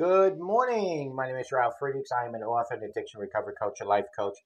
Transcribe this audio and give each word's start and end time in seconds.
Good 0.00 0.38
morning. 0.38 1.14
My 1.14 1.26
name 1.26 1.36
is 1.36 1.52
Ralph 1.52 1.74
Friedrichs. 1.78 2.10
I 2.10 2.24
am 2.24 2.34
an 2.34 2.42
author, 2.42 2.72
an 2.72 2.84
addiction 2.84 3.20
recovery 3.20 3.52
coach, 3.60 3.82
a 3.82 3.84
life 3.84 4.06
coach, 4.18 4.38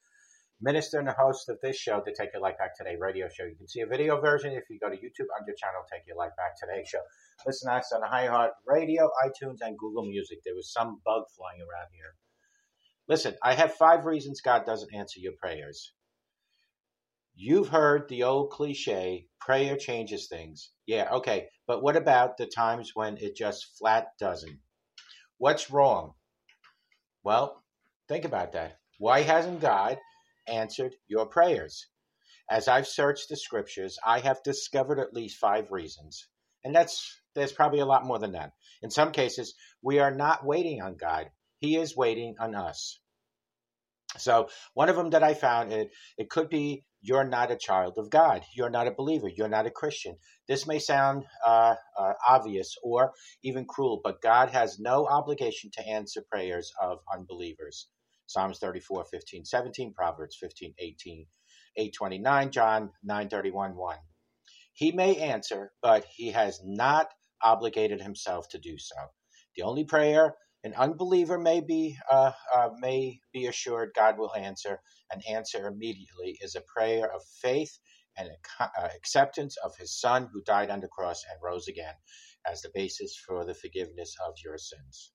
minister, 0.60 0.98
and 0.98 1.06
the 1.06 1.12
host 1.12 1.48
of 1.48 1.60
this 1.62 1.76
show, 1.76 2.02
the 2.04 2.10
Take 2.10 2.32
Your 2.32 2.42
Life 2.42 2.58
Back 2.58 2.76
Today 2.76 2.96
radio 2.98 3.28
show. 3.28 3.44
You 3.44 3.54
can 3.54 3.68
see 3.68 3.78
a 3.78 3.86
video 3.86 4.20
version 4.20 4.52
if 4.52 4.64
you 4.68 4.80
go 4.80 4.88
to 4.88 4.96
YouTube 4.96 5.30
under 5.38 5.52
channel 5.56 5.84
Take 5.88 6.08
Your 6.08 6.16
Life 6.16 6.32
Back 6.36 6.58
Today 6.58 6.82
show. 6.84 6.98
Listen 7.46 7.70
to 7.70 7.76
us 7.76 7.92
on 7.92 8.02
iHeart 8.02 8.50
Radio, 8.66 9.08
iTunes, 9.24 9.58
and 9.60 9.78
Google 9.78 10.04
Music. 10.04 10.38
There 10.44 10.56
was 10.56 10.72
some 10.72 11.00
bug 11.06 11.22
flying 11.36 11.60
around 11.60 11.90
here. 11.92 12.16
Listen, 13.06 13.36
I 13.40 13.54
have 13.54 13.74
five 13.74 14.06
reasons 14.06 14.40
God 14.40 14.66
doesn't 14.66 14.92
answer 14.92 15.20
your 15.20 15.34
prayers. 15.40 15.92
You've 17.36 17.68
heard 17.68 18.08
the 18.08 18.24
old 18.24 18.50
cliche, 18.50 19.28
prayer 19.40 19.76
changes 19.76 20.26
things. 20.26 20.70
Yeah, 20.84 21.10
okay, 21.12 21.46
but 21.68 21.80
what 21.80 21.94
about 21.94 22.38
the 22.38 22.46
times 22.46 22.90
when 22.94 23.18
it 23.18 23.36
just 23.36 23.78
flat 23.78 24.08
doesn't? 24.18 24.58
What's 25.38 25.70
wrong? 25.70 26.14
Well, 27.24 27.62
think 28.08 28.24
about 28.24 28.52
that. 28.52 28.78
Why 28.98 29.22
hasn't 29.22 29.60
God 29.60 29.98
answered 30.46 30.94
your 31.08 31.26
prayers? 31.26 31.86
As 32.50 32.68
I've 32.68 32.86
searched 32.86 33.28
the 33.28 33.36
scriptures, 33.36 33.98
I 34.04 34.20
have 34.20 34.42
discovered 34.42 34.98
at 34.98 35.14
least 35.14 35.38
five 35.38 35.72
reasons. 35.72 36.28
And 36.62 36.74
that's 36.74 37.20
there's 37.34 37.52
probably 37.52 37.80
a 37.80 37.86
lot 37.86 38.04
more 38.04 38.18
than 38.18 38.32
that. 38.32 38.52
In 38.82 38.90
some 38.90 39.12
cases, 39.12 39.54
we 39.82 39.98
are 39.98 40.14
not 40.14 40.44
waiting 40.44 40.80
on 40.80 40.96
God. 40.96 41.30
He 41.58 41.76
is 41.76 41.96
waiting 41.96 42.36
on 42.38 42.54
us. 42.54 43.00
So 44.18 44.48
one 44.74 44.88
of 44.88 44.96
them 44.96 45.10
that 45.10 45.22
I 45.22 45.34
found 45.34 45.72
it 45.72 45.90
it 46.18 46.30
could 46.30 46.48
be 46.48 46.84
you're 47.00 47.24
not 47.24 47.50
a 47.50 47.56
child 47.56 47.94
of 47.98 48.08
God. 48.10 48.44
You're 48.54 48.70
not 48.70 48.86
a 48.86 48.92
believer. 48.92 49.28
You're 49.28 49.48
not 49.48 49.66
a 49.66 49.70
Christian. 49.70 50.16
This 50.48 50.66
may 50.66 50.78
sound 50.78 51.24
uh, 51.46 51.74
uh, 51.98 52.12
obvious 52.26 52.76
or 52.82 53.12
even 53.42 53.66
cruel, 53.66 54.00
but 54.02 54.22
God 54.22 54.50
has 54.50 54.78
no 54.78 55.06
obligation 55.06 55.70
to 55.74 55.86
answer 55.86 56.24
prayers 56.30 56.72
of 56.80 57.00
unbelievers. 57.12 57.88
Psalms 58.26 58.58
34, 58.58 59.04
15, 59.04 59.44
17, 59.44 59.92
Proverbs 59.92 60.36
15, 60.40 60.74
18, 60.78 61.26
829, 61.76 62.50
John 62.50 62.90
9, 63.02 63.28
31, 63.28 63.76
1. 63.76 63.96
He 64.72 64.92
may 64.92 65.16
answer, 65.18 65.72
but 65.82 66.06
he 66.06 66.30
has 66.30 66.60
not 66.64 67.08
obligated 67.42 68.00
himself 68.00 68.48
to 68.50 68.58
do 68.58 68.78
so. 68.78 68.96
The 69.56 69.62
only 69.62 69.84
prayer 69.84 70.34
an 70.64 70.74
unbeliever 70.74 71.38
may 71.38 71.60
be 71.60 71.96
uh, 72.10 72.32
uh, 72.54 72.70
may 72.80 73.20
be 73.32 73.46
assured 73.46 73.90
God 73.94 74.18
will 74.18 74.34
answer 74.34 74.80
and 75.12 75.22
answer 75.30 75.66
immediately 75.66 76.38
is 76.40 76.56
a 76.56 76.62
prayer 76.74 77.06
of 77.12 77.22
faith 77.42 77.78
and 78.16 78.30
uh, 78.58 78.88
acceptance 78.96 79.56
of 79.62 79.76
His 79.78 79.98
Son 79.98 80.28
who 80.32 80.42
died 80.42 80.70
on 80.70 80.80
the 80.80 80.88
cross 80.88 81.22
and 81.30 81.38
rose 81.42 81.68
again 81.68 81.94
as 82.50 82.62
the 82.62 82.70
basis 82.74 83.16
for 83.16 83.44
the 83.44 83.54
forgiveness 83.54 84.16
of 84.26 84.34
your 84.42 84.56
sins. 84.56 85.12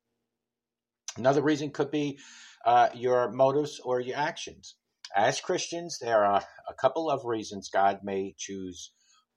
Another 1.18 1.42
reason 1.42 1.72
could 1.72 1.92
be 1.92 2.20
uh, 2.66 2.90
your 2.94 3.32
motives 3.32 3.80
or 3.84 4.00
your 4.00 4.18
actions. 4.18 4.76
As 5.16 5.42
Christians, 5.42 5.98
there 6.00 6.24
are 6.24 6.44
a 6.70 6.74
couple 6.76 7.10
of 7.10 7.26
reasons 7.26 7.70
God 7.70 8.02
may 8.04 8.36
choose 8.38 8.92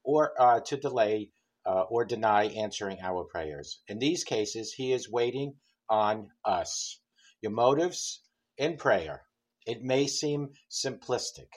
or 0.05 0.33
uh, 0.39 0.61
to 0.61 0.77
delay 0.77 1.31
uh, 1.65 1.85
or 1.89 2.05
deny 2.05 2.45
answering 2.47 2.99
our 3.01 3.25
prayers. 3.25 3.81
In 3.89 3.99
these 3.99 4.25
cases, 4.25 4.75
He 4.75 4.93
is 4.93 5.11
waiting 5.11 5.55
on 5.89 6.31
us. 6.45 7.01
Your 7.41 7.53
motives 7.53 8.23
in 8.57 8.77
prayer. 8.77 9.23
It 9.67 9.83
may 9.83 10.07
seem 10.07 10.55
simplistic, 10.71 11.49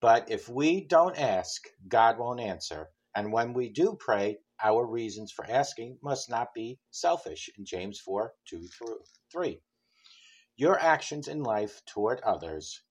but 0.00 0.30
if 0.30 0.48
we 0.48 0.86
don't 0.86 1.18
ask, 1.18 1.62
God 1.86 2.18
won't 2.18 2.40
answer. 2.40 2.90
And 3.14 3.32
when 3.32 3.52
we 3.52 3.68
do 3.68 3.96
pray, 3.98 4.38
our 4.62 4.86
reasons 4.86 5.32
for 5.32 5.44
asking 5.44 5.98
must 6.02 6.30
not 6.30 6.54
be 6.54 6.78
selfish 6.90 7.50
in 7.56 7.64
James 7.64 7.98
4 8.00 8.32
2 8.48 8.68
through 8.68 9.00
3. 9.32 9.60
Your 10.56 10.78
actions 10.78 11.28
in 11.28 11.42
life 11.42 11.82
toward 11.86 12.20
others 12.20 12.82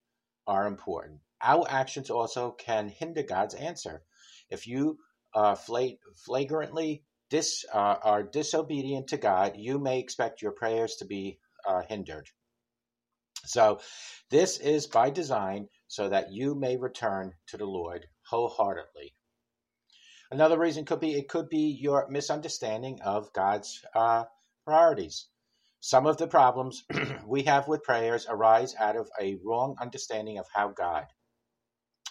are 0.47 0.67
important. 0.67 1.21
Our 1.41 1.65
actions 1.69 2.09
also 2.09 2.51
can 2.51 2.89
hinder 2.89 3.23
God's 3.23 3.53
answer. 3.53 4.03
If 4.49 4.67
you 4.67 4.97
uh, 5.33 5.55
flagrantly 5.55 7.03
dis, 7.29 7.65
uh, 7.73 7.97
are 8.03 8.23
disobedient 8.23 9.07
to 9.09 9.17
God, 9.17 9.53
you 9.55 9.79
may 9.79 9.99
expect 9.99 10.41
your 10.41 10.51
prayers 10.51 10.95
to 10.95 11.05
be 11.05 11.39
uh, 11.67 11.81
hindered. 11.87 12.27
So, 13.45 13.79
this 14.29 14.59
is 14.59 14.87
by 14.87 15.09
design 15.09 15.69
so 15.87 16.09
that 16.09 16.31
you 16.31 16.55
may 16.55 16.77
return 16.77 17.33
to 17.47 17.57
the 17.57 17.65
Lord 17.65 18.05
wholeheartedly. 18.29 19.15
Another 20.31 20.59
reason 20.59 20.85
could 20.85 20.99
be 20.99 21.13
it 21.13 21.29
could 21.29 21.49
be 21.49 21.77
your 21.79 22.07
misunderstanding 22.09 23.01
of 23.01 23.33
God's 23.33 23.83
uh, 23.95 24.25
priorities. 24.65 25.27
Some 25.79 26.05
of 26.05 26.17
the 26.17 26.27
problems 26.27 26.83
we 27.25 27.43
have 27.43 27.67
with 27.67 27.83
prayers 27.83 28.27
arise 28.29 28.75
out 28.75 28.95
of 28.95 29.09
a 29.19 29.39
wrong 29.43 29.75
understanding 29.81 30.37
of 30.37 30.45
how 30.53 30.67
God 30.67 31.05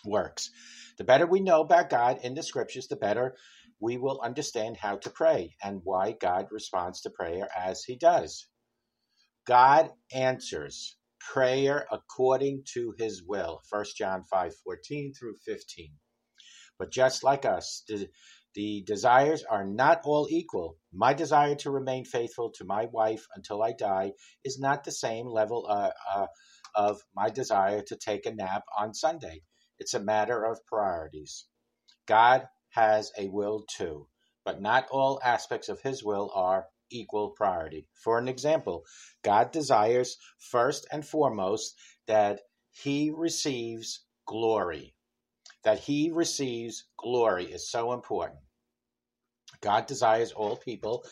works. 0.04 0.50
The 0.96 1.04
better 1.04 1.26
we 1.26 1.40
know 1.40 1.60
about 1.60 1.90
God 1.90 2.18
in 2.22 2.34
the 2.34 2.42
scriptures, 2.42 2.88
the 2.88 2.96
better 2.96 3.36
we 3.80 3.96
will 3.98 4.20
understand 4.22 4.76
how 4.76 4.96
to 4.96 5.10
pray 5.10 5.54
and 5.62 5.80
why 5.84 6.12
God 6.20 6.48
responds 6.50 7.02
to 7.02 7.10
prayer 7.10 7.48
as 7.56 7.84
he 7.84 7.96
does. 7.96 8.48
God 9.46 9.90
answers 10.12 10.96
prayer 11.20 11.86
according 11.90 12.64
to 12.74 12.94
his 12.98 13.22
will. 13.26 13.60
1 13.70 13.84
John 13.96 14.22
5 14.24 14.54
14 14.64 15.12
through 15.14 15.36
15. 15.44 15.92
But 16.78 16.92
just 16.92 17.24
like 17.24 17.44
us, 17.44 17.82
the, 17.88 18.08
the 18.54 18.82
desires 18.86 19.44
are 19.44 19.64
not 19.64 20.02
all 20.04 20.28
equal. 20.30 20.76
My 20.92 21.14
desire 21.14 21.54
to 21.56 21.70
remain 21.70 22.04
faithful 22.04 22.52
to 22.52 22.64
my 22.64 22.86
wife 22.86 23.26
until 23.34 23.62
I 23.62 23.72
die 23.72 24.12
is 24.44 24.58
not 24.58 24.84
the 24.84 24.92
same 24.92 25.26
level 25.26 25.66
uh, 25.68 25.90
uh, 26.12 26.26
of 26.74 27.00
my 27.14 27.30
desire 27.30 27.82
to 27.82 27.96
take 27.96 28.26
a 28.26 28.34
nap 28.34 28.62
on 28.76 28.94
Sunday. 28.94 29.42
It's 29.78 29.94
a 29.94 30.00
matter 30.00 30.44
of 30.44 30.64
priorities. 30.66 31.46
God 32.06 32.46
has 32.70 33.12
a 33.18 33.28
will 33.28 33.64
too, 33.68 34.08
but 34.44 34.60
not 34.60 34.88
all 34.90 35.20
aspects 35.24 35.68
of 35.68 35.80
his 35.80 36.04
will 36.04 36.30
are 36.34 36.66
equal 36.90 37.30
priority. 37.30 37.88
For 37.92 38.18
an 38.18 38.28
example, 38.28 38.84
God 39.22 39.50
desires 39.50 40.16
first 40.38 40.86
and 40.90 41.06
foremost 41.06 41.74
that 42.06 42.40
he 42.70 43.10
receives 43.10 44.04
glory. 44.26 44.94
That 45.64 45.80
he 45.80 46.10
receives 46.10 46.84
glory 46.96 47.46
is 47.46 47.70
so 47.70 47.92
important. 47.92 48.40
God 49.60 49.86
desires 49.86 50.32
all 50.32 50.56
people 50.56 51.04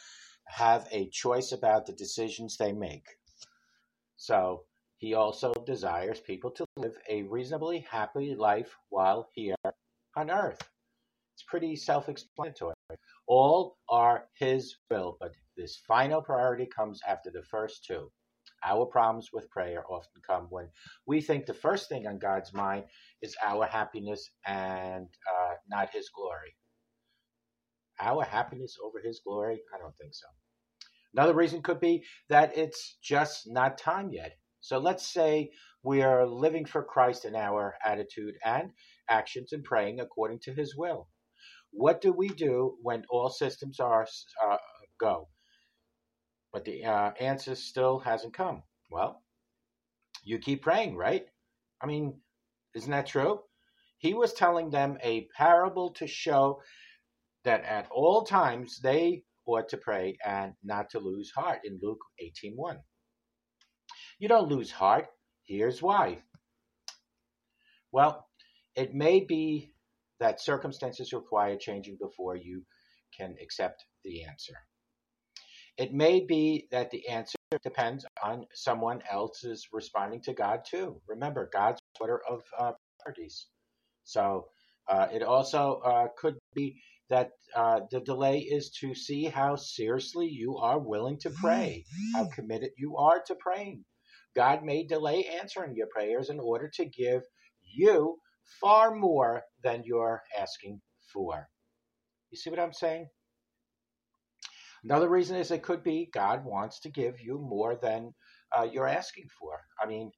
have 0.45 0.87
a 0.93 1.09
choice 1.09 1.53
about 1.53 1.87
the 1.87 1.93
decisions 1.93 2.57
they 2.57 2.73
make. 2.73 3.07
So 4.17 4.65
he 4.99 5.15
also 5.15 5.53
desires 5.67 6.21
people 6.21 6.51
to 6.53 6.65
live 6.77 6.97
a 7.09 7.23
reasonably 7.25 7.81
happy 7.81 8.35
life 8.35 8.77
while 8.89 9.29
here 9.35 9.57
on 10.15 10.31
earth. 10.31 10.61
It's 11.37 11.43
pretty 11.43 11.77
self 11.77 12.09
explanatory. 12.09 12.75
All 13.29 13.77
are 13.91 14.27
His 14.39 14.75
will, 14.91 15.19
but 15.21 15.33
this 15.55 15.77
final 15.87 16.23
priority 16.23 16.65
comes 16.65 17.03
after 17.07 17.31
the 17.31 17.43
first 17.43 17.85
two. 17.85 18.11
Our 18.65 18.87
problems 18.87 19.29
with 19.35 19.51
prayer 19.51 19.85
often 19.87 20.23
come 20.27 20.47
when 20.49 20.71
we 21.07 21.21
think 21.21 21.45
the 21.45 21.53
first 21.53 21.91
thing 21.91 22.07
on 22.07 22.19
God's 22.19 22.55
mind 22.55 22.85
is 23.21 23.37
our 23.45 23.67
happiness 23.67 24.31
and 24.47 25.09
uh, 25.31 25.55
not 25.69 25.91
His 25.93 26.09
glory. 26.09 26.57
Our 28.01 28.25
happiness 28.25 28.79
over 28.83 28.99
His 29.05 29.21
glory? 29.23 29.61
I 29.75 29.79
don't 29.79 29.97
think 29.99 30.15
so. 30.15 30.29
Another 31.13 31.35
reason 31.35 31.61
could 31.61 31.81
be 31.81 32.03
that 32.31 32.57
it's 32.57 32.97
just 33.03 33.43
not 33.47 33.77
time 33.77 34.11
yet. 34.11 34.39
So 34.61 34.79
let's 34.79 35.07
say 35.07 35.51
we 35.83 36.01
are 36.01 36.27
living 36.27 36.65
for 36.65 36.83
Christ 36.83 37.27
in 37.27 37.37
our 37.37 37.75
attitude 37.85 38.37
and 38.43 38.71
actions 39.11 39.53
and 39.53 39.63
praying 39.63 40.01
according 40.01 40.39
to 40.45 40.55
His 40.55 40.75
will. 40.75 41.09
What 41.77 42.01
do 42.01 42.13
we 42.13 42.29
do 42.29 42.77
when 42.83 43.05
all 43.11 43.29
systems 43.31 43.81
are 43.81 44.07
uh, 44.45 44.57
go? 44.99 45.29
but 46.57 46.65
the 46.65 46.83
uh, 46.87 47.11
answer 47.21 47.55
still 47.55 47.99
hasn't 47.99 48.33
come. 48.33 48.63
Well, 48.91 49.23
you 50.25 50.39
keep 50.39 50.63
praying, 50.63 50.97
right? 50.97 51.27
I 51.83 51.87
mean, 51.87 52.19
isn't 52.75 52.91
that 52.91 53.07
true? 53.07 53.41
He 53.99 54.15
was 54.15 54.33
telling 54.33 54.71
them 54.71 54.97
a 55.03 55.29
parable 55.37 55.91
to 55.99 56.07
show 56.07 56.63
that 57.45 57.63
at 57.65 57.89
all 57.91 58.25
times 58.25 58.81
they 58.81 59.25
ought 59.47 59.69
to 59.69 59.77
pray 59.77 60.17
and 60.25 60.55
not 60.65 60.89
to 60.93 60.99
lose 60.99 61.31
heart 61.31 61.61
in 61.65 61.79
Luke 61.83 62.01
18:1. 62.23 62.79
You 64.19 64.29
don't 64.29 64.49
lose 64.49 64.71
heart. 64.71 65.09
Here's 65.43 65.83
why. 65.83 66.23
Well, 67.93 68.27
it 68.75 68.95
may 68.95 69.21
be 69.21 69.75
that 70.21 70.41
circumstances 70.41 71.13
require 71.13 71.57
changing 71.57 71.99
before 72.01 72.37
you 72.37 72.63
can 73.17 73.35
accept 73.43 73.85
the 74.05 74.25
answer. 74.25 74.55
It 75.77 75.93
may 75.93 76.25
be 76.25 76.69
that 76.71 76.91
the 76.91 77.09
answer 77.09 77.37
depends 77.63 78.07
on 78.23 78.47
someone 78.55 79.03
else's 79.11 79.69
responding 79.73 80.23
to 80.23 80.33
God 80.33 80.61
too. 80.69 81.03
Remember, 81.07 81.51
God's 81.53 81.81
order 82.01 82.21
of 82.29 82.43
uh, 82.59 82.73
priorities. 83.01 83.47
So 84.05 84.49
uh, 84.89 85.09
it 85.13 85.23
also 85.23 85.81
uh, 85.85 86.07
could 86.17 86.39
be 86.55 86.81
that 87.11 87.31
uh, 87.55 87.81
the 87.91 88.01
delay 88.01 88.39
is 88.39 88.71
to 88.81 88.95
see 88.95 89.25
how 89.25 89.57
seriously 89.57 90.29
you 90.29 90.57
are 90.57 90.79
willing 90.79 91.19
to 91.21 91.31
pray, 91.31 91.85
how 92.15 92.29
committed 92.35 92.71
you 92.79 92.97
are 92.97 93.23
to 93.27 93.35
praying. 93.35 93.85
God 94.35 94.65
may 94.65 94.85
delay 94.85 95.27
answering 95.41 95.77
your 95.77 95.87
prayers 95.87 96.31
in 96.31 96.41
order 96.41 96.71
to 96.75 96.85
give 96.85 97.23
you 97.63 98.19
far 98.61 98.95
more 98.95 99.43
than 99.63 99.83
you're 99.85 100.23
asking 100.39 100.81
for. 101.13 101.49
You 102.31 102.39
see 102.39 102.51
what 102.51 102.61
I'm 102.61 102.73
saying? 102.73 103.09
Another 104.85 105.09
reason 105.09 105.37
is 105.37 105.51
it 105.51 105.63
could 105.63 105.83
be 105.83 106.11
God 106.13 106.45
wants 106.45 106.81
to 106.81 106.91
give 106.91 107.21
you 107.21 107.39
more 107.39 107.77
than 107.77 108.15
uh, 108.57 108.63
you're 108.71 108.87
asking 108.87 109.27
for. 109.39 109.61
I 109.81 109.87
mean, 109.87 110.13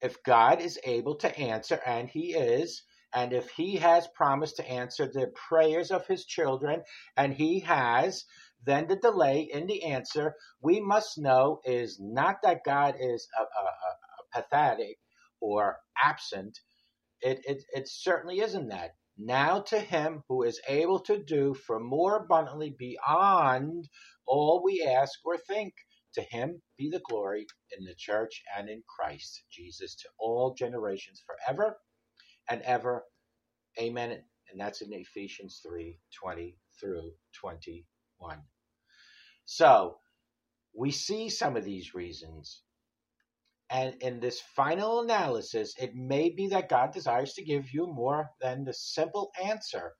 if 0.00 0.22
God 0.24 0.60
is 0.60 0.78
able 0.84 1.16
to 1.16 1.38
answer, 1.38 1.80
and 1.84 2.08
He 2.08 2.34
is, 2.34 2.82
and 3.14 3.32
if 3.32 3.50
He 3.50 3.76
has 3.76 4.08
promised 4.14 4.56
to 4.56 4.68
answer 4.68 5.06
the 5.06 5.30
prayers 5.48 5.90
of 5.90 6.06
His 6.06 6.24
children, 6.24 6.82
and 7.16 7.34
He 7.34 7.60
has, 7.60 8.24
then 8.64 8.86
the 8.86 8.96
delay 8.96 9.48
in 9.52 9.66
the 9.66 9.84
answer 9.84 10.34
we 10.62 10.80
must 10.80 11.18
know 11.18 11.60
is 11.64 11.98
not 12.00 12.36
that 12.42 12.64
God 12.64 12.96
is 12.98 13.28
a, 13.38 13.42
a, 13.42 13.44
a 13.44 14.42
pathetic 14.42 14.98
or 15.40 15.78
absent. 16.02 16.58
It, 17.22 17.40
it, 17.46 17.64
it 17.74 17.88
certainly 17.88 18.40
isn't 18.40 18.68
that. 18.70 18.96
Now 19.18 19.60
to 19.62 19.80
him 19.80 20.24
who 20.28 20.44
is 20.44 20.60
able 20.68 21.00
to 21.02 21.22
do 21.22 21.54
for 21.54 21.80
more 21.80 22.18
abundantly 22.18 22.76
beyond 22.78 23.88
all 24.26 24.62
we 24.64 24.82
ask 24.84 25.20
or 25.26 25.38
think. 25.38 25.74
To 26.14 26.22
him 26.22 26.62
be 26.78 26.90
the 26.90 27.02
glory 27.08 27.46
in 27.78 27.84
the 27.86 27.94
church 27.96 28.42
and 28.56 28.68
in 28.68 28.82
Christ 28.88 29.44
Jesus 29.52 29.96
to 29.96 30.08
all 30.18 30.54
generations 30.54 31.22
forever 31.26 31.78
and 32.50 32.62
ever. 32.62 33.04
Amen. 33.80 34.12
And 34.12 34.60
that's 34.60 34.82
in 34.82 34.92
Ephesians 34.92 35.60
3 35.66 35.98
20 36.20 36.56
through 36.80 37.12
21. 37.40 38.40
So 39.46 39.96
we 40.76 40.90
see 40.92 41.30
some 41.30 41.56
of 41.56 41.64
these 41.64 41.94
reasons 41.94 42.62
and 43.72 43.94
in 44.02 44.20
this 44.20 44.40
final 44.54 45.00
analysis, 45.00 45.74
it 45.80 45.94
may 45.94 46.28
be 46.28 46.48
that 46.48 46.68
God 46.68 46.92
desires 46.92 47.32
to 47.34 47.44
give 47.44 47.72
you 47.72 47.86
more 47.86 48.30
than 48.40 48.64
the 48.64 48.74
simple 48.74 49.32
answer 49.42 49.94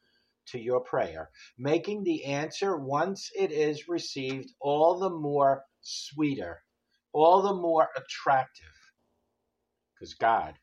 to 0.48 0.58
your 0.60 0.80
prayer, 0.80 1.30
making 1.58 2.04
the 2.04 2.26
answer, 2.26 2.76
once 2.76 3.30
it 3.34 3.50
is 3.50 3.88
received, 3.88 4.50
all 4.60 4.98
the 4.98 5.10
more 5.10 5.64
sweeter, 5.80 6.60
all 7.14 7.40
the 7.40 7.54
more 7.54 7.88
attractive. 7.96 8.66
Because 9.94 10.14
God, 10.14 10.54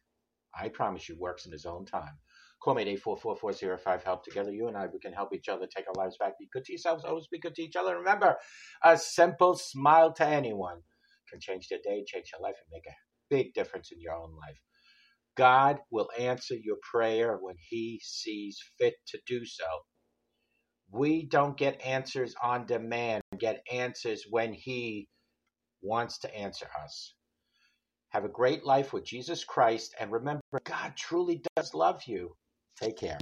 I 0.53 0.69
promise 0.69 1.09
you, 1.09 1.17
works 1.17 1.47
in 1.47 1.51
His 1.51 1.65
own 1.65 1.85
time. 1.85 2.19
Call 2.61 2.75
me 2.75 2.83
at 2.83 2.89
844 2.89 3.99
help 4.05 4.23
together. 4.23 4.51
You 4.51 4.67
and 4.67 4.77
I, 4.77 4.85
we 4.87 4.99
can 4.99 5.13
help 5.13 5.33
each 5.33 5.49
other 5.49 5.65
take 5.65 5.85
our 5.87 6.03
lives 6.03 6.17
back. 6.19 6.37
Be 6.37 6.49
good 6.53 6.65
to 6.65 6.73
yourselves, 6.73 7.05
always 7.05 7.27
be 7.27 7.39
good 7.39 7.55
to 7.55 7.63
each 7.63 7.77
other. 7.77 7.97
Remember, 7.97 8.37
a 8.83 8.97
simple 8.97 9.55
smile 9.55 10.13
to 10.13 10.27
anyone 10.27 10.81
can 11.31 11.39
change 11.39 11.67
their 11.69 11.79
day, 11.83 12.03
change 12.07 12.31
their 12.31 12.41
life, 12.41 12.55
and 12.59 12.71
make 12.71 12.87
a 12.87 12.95
big 13.29 13.53
difference 13.53 13.91
in 13.91 14.01
your 14.01 14.15
own 14.15 14.31
life. 14.35 14.59
God 15.37 15.79
will 15.91 16.09
answer 16.19 16.55
your 16.55 16.77
prayer 16.91 17.37
when 17.41 17.55
He 17.69 18.01
sees 18.03 18.59
fit 18.79 18.95
to 19.09 19.19
do 19.27 19.45
so. 19.45 19.65
We 20.91 21.25
don't 21.27 21.57
get 21.57 21.81
answers 21.81 22.35
on 22.43 22.65
demand, 22.65 23.23
we 23.31 23.37
get 23.37 23.63
answers 23.71 24.25
when 24.29 24.53
He 24.53 25.07
wants 25.81 26.19
to 26.19 26.35
answer 26.35 26.67
us. 26.83 27.15
Have 28.09 28.25
a 28.25 28.29
great 28.29 28.65
life 28.65 28.93
with 28.93 29.05
Jesus 29.05 29.43
Christ, 29.43 29.95
and 29.99 30.11
remember, 30.11 30.41
God 30.63 30.93
truly 30.97 31.43
does 31.55 31.73
love 31.73 32.03
you. 32.07 32.35
Take 32.81 32.97
care. 32.97 33.19